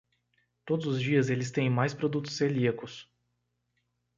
Todos 0.65 0.87
os 0.87 0.99
dias 0.99 1.29
eles 1.29 1.51
têm 1.51 1.69
mais 1.69 1.93
produtos 1.93 2.35
celíacos. 2.35 3.07